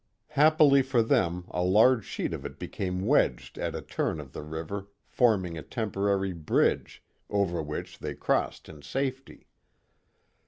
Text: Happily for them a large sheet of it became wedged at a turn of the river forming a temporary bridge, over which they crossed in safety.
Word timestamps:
Happily 0.29 0.81
for 0.81 1.03
them 1.03 1.45
a 1.51 1.61
large 1.63 2.05
sheet 2.07 2.33
of 2.33 2.43
it 2.43 2.57
became 2.57 3.05
wedged 3.05 3.59
at 3.59 3.75
a 3.75 3.83
turn 3.83 4.19
of 4.19 4.33
the 4.33 4.41
river 4.41 4.87
forming 5.05 5.59
a 5.59 5.61
temporary 5.61 6.33
bridge, 6.33 7.03
over 7.29 7.61
which 7.61 7.99
they 7.99 8.15
crossed 8.15 8.67
in 8.67 8.81
safety. 8.81 9.45